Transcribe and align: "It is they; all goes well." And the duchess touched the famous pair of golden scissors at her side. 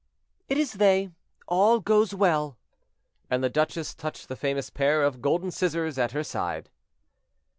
"It 0.49 0.57
is 0.57 0.73
they; 0.73 1.11
all 1.47 1.79
goes 1.79 2.11
well." 2.15 2.57
And 3.29 3.43
the 3.43 3.51
duchess 3.51 3.93
touched 3.93 4.29
the 4.29 4.35
famous 4.35 4.71
pair 4.71 5.03
of 5.03 5.21
golden 5.21 5.51
scissors 5.51 5.99
at 5.99 6.13
her 6.13 6.23
side. 6.23 6.71